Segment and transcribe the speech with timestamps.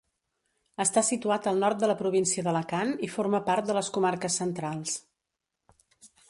[0.85, 4.97] Està situat al nord de la província d'Alacant i forma part de les Comarques Centrals.